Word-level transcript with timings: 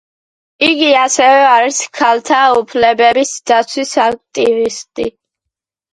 იგი 0.67 0.87
ასევე 1.01 1.43
არის 1.49 1.81
ქალთა 1.99 2.39
უფლებების 2.61 3.35
დაცვის 3.53 3.93
აქტივისტი. 4.07 5.07